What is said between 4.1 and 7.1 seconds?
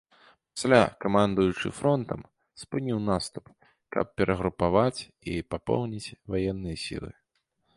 перагрупаваць і папоўніць ваенныя сілы.